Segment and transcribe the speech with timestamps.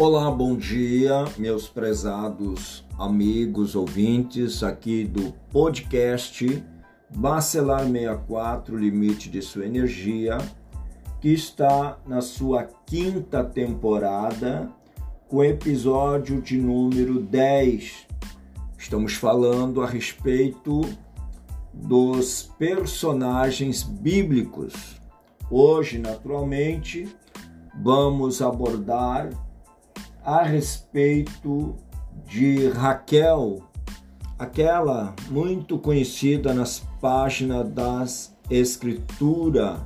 [0.00, 6.64] Olá, bom dia, meus prezados amigos ouvintes aqui do podcast
[7.10, 10.38] Bacelar 64 Limite de Sua Energia,
[11.20, 14.70] que está na sua quinta temporada,
[15.26, 18.06] com episódio de número 10.
[18.78, 20.82] Estamos falando a respeito
[21.74, 24.74] dos personagens bíblicos.
[25.50, 27.08] Hoje, naturalmente,
[27.82, 29.47] vamos abordar
[30.28, 31.74] a respeito
[32.26, 33.62] de Raquel,
[34.38, 39.80] aquela muito conhecida nas páginas das Escrituras,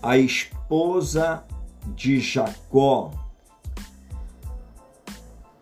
[0.00, 1.42] a esposa
[1.88, 3.10] de Jacó.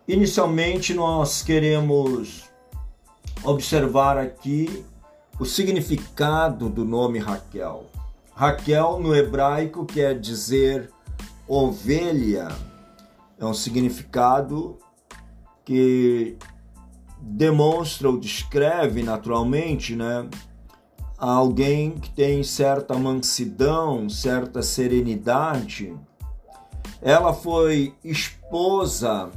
[0.06, 2.50] Inicialmente, nós queremos
[3.42, 4.84] observar aqui
[5.40, 7.86] o significado do nome Raquel.
[8.34, 10.90] Raquel no hebraico quer dizer
[11.48, 12.48] ovelha
[13.42, 14.78] é um significado
[15.64, 16.36] que
[17.20, 20.28] demonstra ou descreve naturalmente, né,
[21.18, 25.92] alguém que tem certa mansidão, certa serenidade.
[27.00, 29.30] Ela foi esposa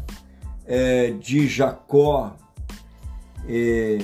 [0.67, 2.35] é, de Jacó,
[3.47, 3.97] é,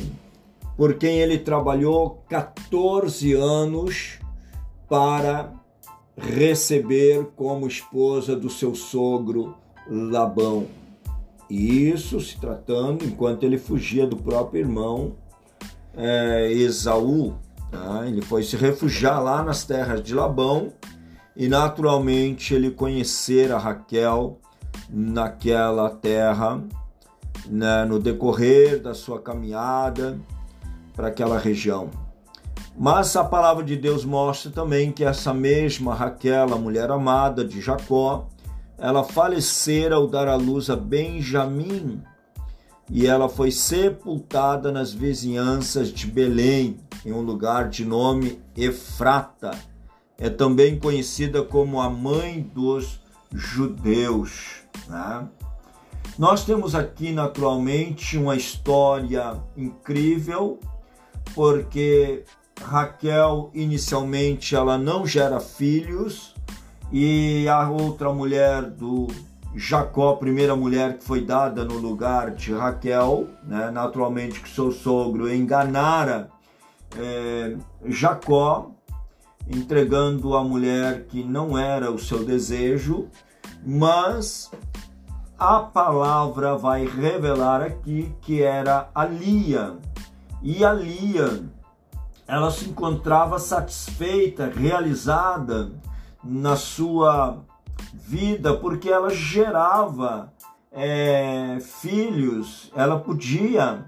[0.75, 4.17] por quem ele trabalhou 14 anos
[4.89, 5.53] para
[6.17, 9.61] receber como esposa do seu sogro
[9.94, 10.67] Labão.
[11.50, 15.16] Isso se tratando enquanto ele fugia do próprio irmão
[15.94, 17.36] é, Esaú.
[17.70, 18.08] Tá?
[18.08, 20.72] Ele foi se refugiar lá nas terras de Labão
[21.36, 24.39] e naturalmente ele conhecer a Raquel
[24.89, 26.64] naquela terra
[27.50, 30.17] né, no decorrer da sua caminhada
[30.95, 31.89] para aquela região.
[32.78, 37.59] Mas a palavra de Deus mostra também que essa mesma Raquel, a mulher amada de
[37.59, 38.30] Jacó,
[38.77, 42.01] ela falecera ao dar à luz a Benjamim
[42.94, 49.51] e ela foi sepultada nas vizinhanças de Belém, em um lugar de nome Efrata.
[50.18, 53.00] É também conhecida como a mãe dos
[53.34, 54.63] judeus.
[54.90, 55.28] Né?
[56.17, 60.59] Nós temos aqui naturalmente uma história incrível,
[61.34, 62.25] porque
[62.62, 66.35] Raquel inicialmente ela não gera filhos,
[66.91, 69.07] e a outra mulher do
[69.56, 73.69] Jacó, primeira mulher que foi dada no lugar de Raquel, né?
[73.72, 76.29] naturalmente que seu sogro enganara
[76.97, 78.72] é, Jacó,
[79.47, 83.08] entregando a mulher que não era o seu desejo,
[83.66, 84.52] mas
[85.38, 89.78] a palavra vai revelar aqui que era a Lia.
[90.41, 91.44] E a Lia,
[92.28, 95.72] ela se encontrava satisfeita, realizada,
[96.24, 97.40] na sua
[97.94, 100.32] vida porque ela gerava
[100.72, 103.86] é, filhos, ela podia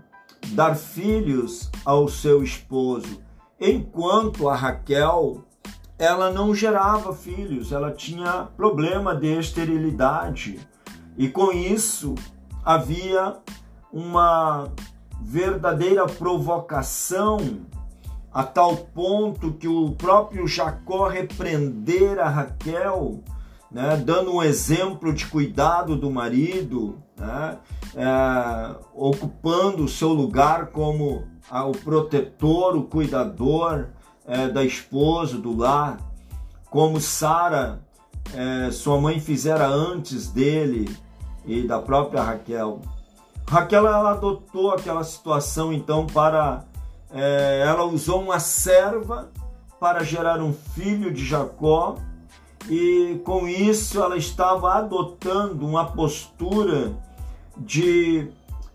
[0.50, 3.22] dar filhos ao seu esposo,
[3.60, 5.44] enquanto a Raquel
[5.98, 10.60] ela não gerava filhos, ela tinha problema de esterilidade.
[11.18, 12.16] E com isso
[12.66, 13.38] havia
[13.92, 14.70] uma
[15.22, 17.38] verdadeira provocação
[18.34, 23.24] a tal ponto que o próprio Jacó repreendera Raquel,
[23.72, 27.60] né, dando um exemplo de cuidado do marido, né,
[27.96, 33.90] é, ocupando o seu lugar como a, o protetor, o cuidador
[34.26, 36.00] é, da esposa, do lar,
[36.72, 37.82] como Sara,
[38.34, 40.90] é, sua mãe fizera antes dele
[41.46, 42.82] e da própria Raquel.
[43.48, 46.66] Raquel ela adotou aquela situação então para
[47.14, 49.32] é, ela usou uma serva
[49.80, 51.98] para gerar um filho de Jacó
[52.70, 56.98] e com isso ela estava adotando uma postura
[57.56, 58.30] de,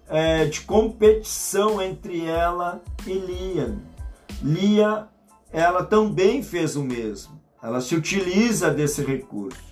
[0.09, 3.77] é, de competição entre ela e Lia.
[4.43, 5.09] Lia,
[5.51, 7.41] ela também fez o mesmo.
[7.61, 9.69] Ela se utiliza desse recurso.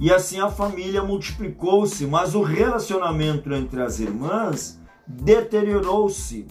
[0.00, 6.46] E assim a família multiplicou-se, mas o relacionamento entre as irmãs deteriorou-se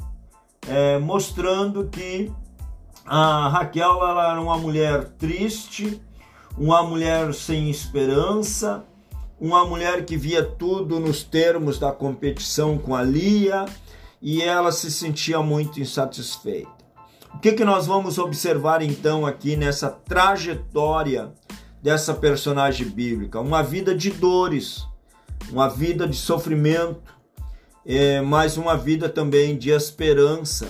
[0.68, 2.32] é, mostrando que
[3.06, 6.02] a Raquel ela era uma mulher triste,
[6.58, 8.84] uma mulher sem esperança,
[9.40, 13.66] uma mulher que via tudo nos termos da competição com a Lia
[14.22, 16.78] e ela se sentia muito insatisfeita.
[17.34, 21.32] O que, que nós vamos observar então aqui nessa trajetória
[21.82, 23.40] dessa personagem bíblica?
[23.40, 24.88] Uma vida de dores,
[25.52, 27.00] uma vida de sofrimento,
[27.88, 30.68] é, mas uma vida também de esperança.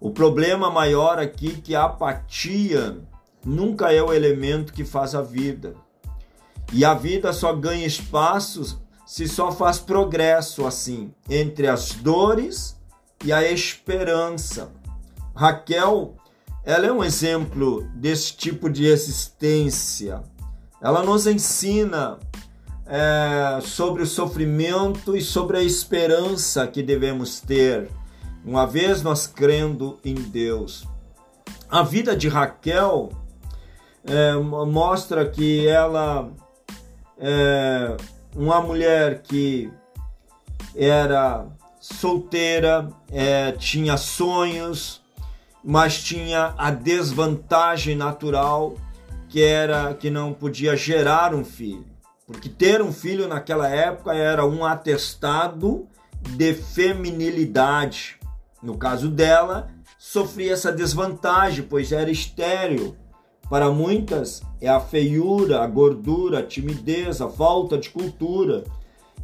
[0.00, 2.98] O problema maior aqui é que a apatia
[3.44, 5.74] nunca é o elemento que faz a vida.
[6.72, 8.76] E a vida só ganha espaços
[9.06, 12.76] se só faz progresso assim entre as dores
[13.24, 14.72] e a esperança.
[15.34, 16.16] Raquel,
[16.64, 20.22] ela é um exemplo desse tipo de existência.
[20.82, 22.18] Ela nos ensina
[22.90, 27.88] é, sobre o sofrimento e sobre a esperança que devemos ter,
[28.44, 30.84] uma vez nós crendo em Deus.
[31.70, 33.10] A vida de Raquel
[34.04, 36.28] é, mostra que ela
[37.16, 37.96] é
[38.34, 39.70] uma mulher que
[40.74, 41.46] era
[41.80, 45.00] solteira, é, tinha sonhos,
[45.62, 48.74] mas tinha a desvantagem natural
[49.28, 51.89] que era que não podia gerar um filho.
[52.30, 55.88] Porque ter um filho naquela época era um atestado
[56.36, 58.18] de feminilidade.
[58.62, 59.68] No caso dela,
[59.98, 62.96] sofria essa desvantagem, pois era estéril.
[63.48, 68.62] Para muitas, é a feiura, a gordura, a timidez, a falta de cultura.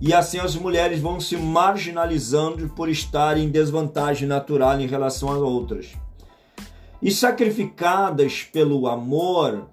[0.01, 5.39] E assim as mulheres vão se marginalizando por estarem em desvantagem natural em relação às
[5.39, 5.93] outras.
[7.01, 9.69] E sacrificadas pelo amor,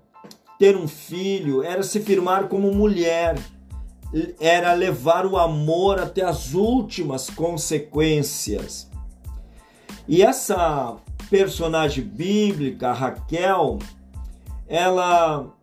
[0.63, 3.38] ter um filho era se firmar como mulher,
[4.39, 8.89] era levar o amor até as últimas consequências.
[10.07, 10.95] E essa
[11.30, 13.77] personagem bíblica, Raquel,
[14.65, 15.54] ela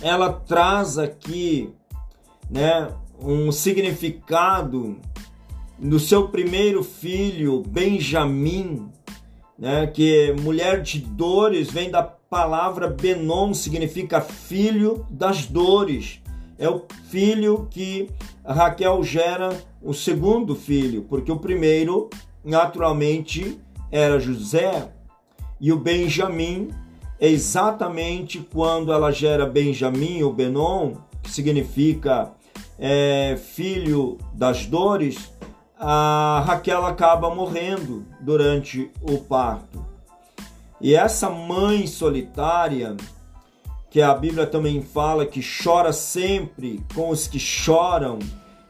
[0.00, 1.70] ela traz aqui,
[2.48, 2.88] né,
[3.20, 4.98] um significado
[5.78, 8.90] no seu primeiro filho, Benjamim,
[9.58, 16.20] né, que mulher de dores vem da palavra Benon, significa filho das dores.
[16.58, 18.08] É o filho que
[18.44, 19.50] Raquel gera
[19.82, 22.08] o segundo filho, porque o primeiro,
[22.44, 24.90] naturalmente, era José,
[25.60, 26.70] e o Benjamim
[27.20, 32.32] é exatamente quando ela gera Benjamim ou Benon, que significa
[32.78, 35.32] é, filho das dores,
[35.78, 39.85] a Raquel acaba morrendo durante o parto.
[40.80, 42.96] E essa mãe solitária,
[43.90, 48.18] que a Bíblia também fala que chora sempre com os que choram,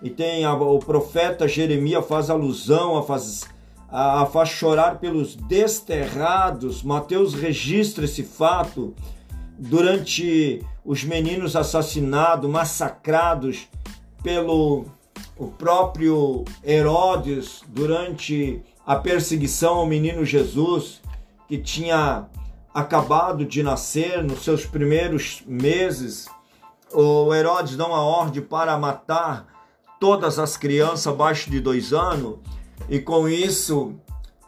[0.03, 3.45] e tem a, o profeta Jeremias faz alusão a faz
[3.89, 6.83] a, faz chorar pelos desterrados.
[6.83, 8.95] Mateus registra esse fato
[9.59, 13.69] durante os meninos assassinados, massacrados
[14.23, 14.85] pelo
[15.39, 21.01] o próprio Herodes durante a perseguição ao menino Jesus,
[21.49, 22.29] que tinha
[22.75, 26.29] acabado de nascer nos seus primeiros meses.
[26.93, 29.47] O Herodes dá uma ordem para matar
[29.99, 32.37] todas as crianças abaixo de dois anos
[32.89, 33.95] e com isso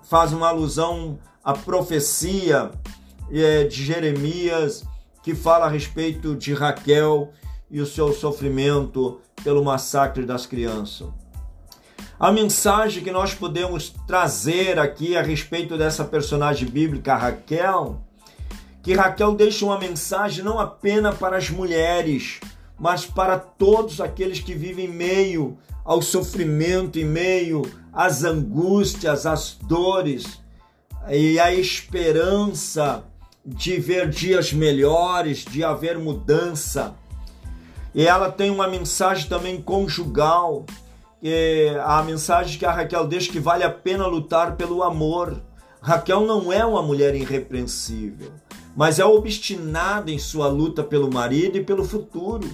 [0.03, 2.71] faz uma alusão à profecia
[3.31, 4.85] é, de Jeremias
[5.23, 7.33] que fala a respeito de Raquel
[7.71, 11.09] e o seu sofrimento pelo massacre das crianças.
[12.21, 18.01] A mensagem que nós podemos trazer aqui a respeito dessa personagem bíblica, Raquel,
[18.83, 22.41] que Raquel deixa uma mensagem não apenas para as mulheres,
[22.77, 27.63] mas para todos aqueles que vivem meio ao sofrimento, em meio
[27.93, 30.41] às angústias, às dores
[31.09, 33.05] e a esperança
[33.47, 36.97] de ver dias melhores, de haver mudança.
[37.95, 40.67] E ela tem uma mensagem também conjugal,
[41.85, 45.43] a mensagem que a Raquel deixa que vale a pena lutar pelo amor.
[45.81, 48.33] Raquel não é uma mulher irrepreensível,
[48.77, 52.49] mas é obstinada em sua luta pelo marido e pelo futuro.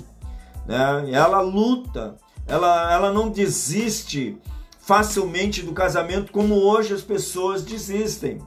[0.67, 1.11] Né?
[1.11, 2.17] Ela luta
[2.47, 4.37] ela, ela não desiste
[4.79, 8.39] facilmente do casamento como hoje as pessoas desistem.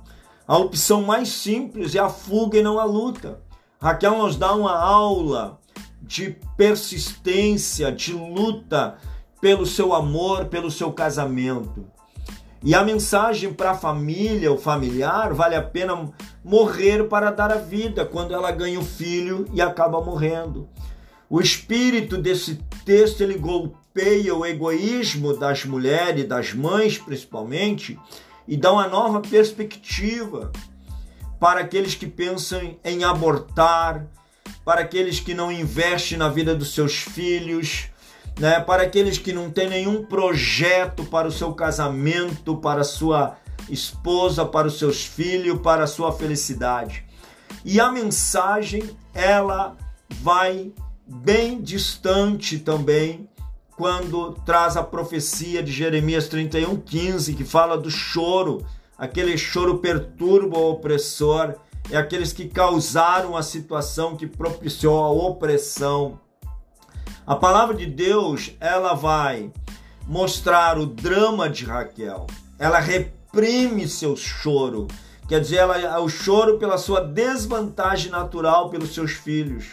[0.48, 3.42] A opção mais simples é a fuga e não a luta.
[3.82, 5.60] Raquel nos dá uma aula
[6.02, 8.98] de persistência, de luta
[9.40, 11.86] pelo seu amor, pelo seu casamento.
[12.64, 16.12] E a mensagem para a família, o familiar, vale a pena
[16.44, 20.68] morrer para dar a vida quando ela ganha o filho e acaba morrendo.
[21.30, 28.00] O espírito desse texto ele golpeia o egoísmo das mulheres, das mães principalmente,
[28.48, 30.52] e dá uma nova perspectiva
[31.40, 34.08] para aqueles que pensam em abortar,
[34.66, 37.90] para aqueles que não investem na vida dos seus filhos,
[38.38, 38.60] né?
[38.60, 43.38] para aqueles que não têm nenhum projeto para o seu casamento, para a sua
[43.70, 47.06] esposa, para os seus filhos, para a sua felicidade.
[47.66, 49.76] E a mensagem, ela
[50.22, 50.72] vai
[51.06, 53.30] bem distante também
[53.78, 58.66] quando traz a profecia de Jeremias 31:15 que fala do choro,
[58.98, 61.54] aquele choro perturba o opressor,
[61.92, 66.20] é aqueles que causaram a situação que propiciou a opressão.
[67.28, 69.52] A palavra de Deus, ela vai
[70.08, 72.26] mostrar o drama de Raquel.
[72.58, 74.88] Ela reprime seu choro.
[75.28, 79.72] Quer dizer, ela, é o choro pela sua desvantagem natural pelos seus filhos,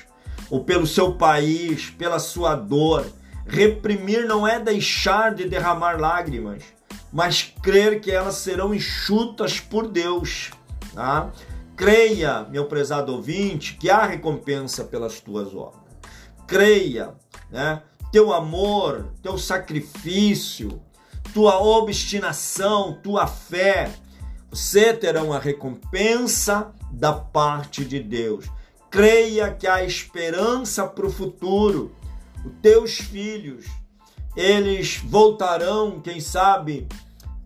[0.50, 3.06] ou pelo seu país, pela sua dor.
[3.46, 6.64] Reprimir não é deixar de derramar lágrimas,
[7.12, 10.50] mas crer que elas serão enxutas por Deus.
[10.92, 11.30] Tá?
[11.76, 15.83] Creia, meu prezado ouvinte, que há recompensa pelas tuas obras.
[16.46, 17.14] Creia,
[17.50, 17.82] né?
[18.12, 20.80] Teu amor, teu sacrifício,
[21.32, 23.90] tua obstinação, tua fé,
[24.50, 28.46] você terá uma recompensa da parte de Deus.
[28.88, 31.92] Creia que há esperança para o futuro.
[32.44, 33.66] Os teus filhos,
[34.36, 36.86] eles voltarão, quem sabe,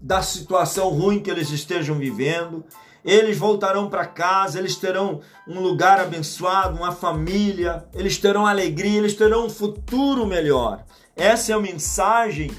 [0.00, 2.62] da situação ruim que eles estejam vivendo
[3.04, 9.14] eles voltarão para casa, eles terão um lugar abençoado, uma família, eles terão alegria, eles
[9.14, 10.84] terão um futuro melhor.
[11.16, 12.50] Essa é a mensagem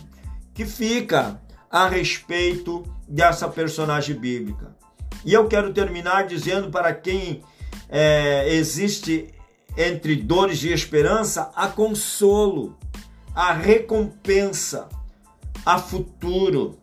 [0.53, 4.75] que fica a respeito dessa personagem bíblica.
[5.23, 7.43] E eu quero terminar dizendo para quem
[7.89, 9.33] é, existe
[9.77, 12.77] entre dores e esperança, a consolo,
[13.35, 14.89] a recompensa,
[15.65, 16.77] a futuro.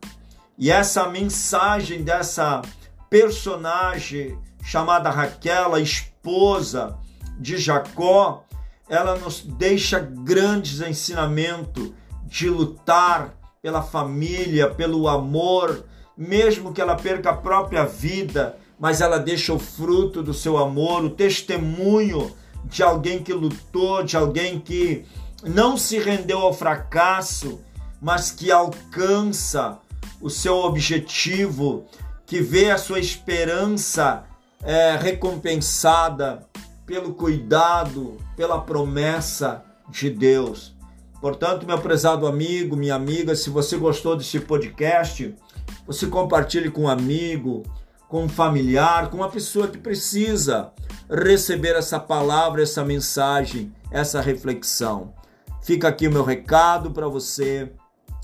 [0.58, 2.62] E essa mensagem dessa
[3.08, 6.98] personagem chamada Raquel, a esposa
[7.38, 8.44] de Jacó,
[8.88, 11.92] ela nos deixa grandes ensinamentos
[12.24, 15.84] de lutar pela família, pelo amor,
[16.16, 21.04] mesmo que ela perca a própria vida, mas ela deixa o fruto do seu amor,
[21.04, 22.34] o testemunho
[22.64, 25.04] de alguém que lutou, de alguém que
[25.44, 27.60] não se rendeu ao fracasso,
[28.00, 29.78] mas que alcança
[30.20, 31.86] o seu objetivo
[32.26, 34.24] que vê a sua esperança
[34.62, 36.40] é, recompensada
[36.84, 40.74] pelo cuidado, pela promessa de Deus.
[41.20, 45.34] Portanto, meu prezado amigo, minha amiga, se você gostou desse podcast,
[45.86, 47.62] você compartilhe com um amigo,
[48.08, 50.72] com um familiar, com uma pessoa que precisa
[51.08, 55.14] receber essa palavra, essa mensagem, essa reflexão.
[55.62, 57.72] Fica aqui o meu recado para você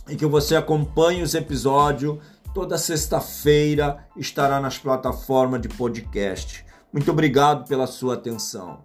[0.08, 2.18] e que você acompanhe os episódios
[2.52, 6.64] toda sexta-feira estará nas plataformas de podcast.
[6.92, 8.80] Muito obrigado pela sua atenção.